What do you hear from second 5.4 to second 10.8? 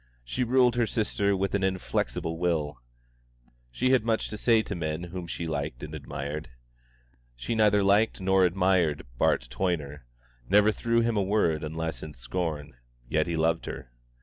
liked and admired. She neither liked nor admired Bart Toyner, never